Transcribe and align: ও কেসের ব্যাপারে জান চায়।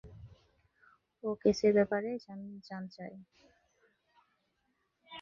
ও 1.23 1.29
কেসের 1.41 1.71
ব্যাপারে 1.77 2.09
জান 2.67 2.83
চায়। 2.87 3.17